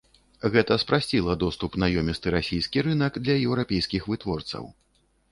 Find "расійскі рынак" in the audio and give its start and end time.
2.35-3.19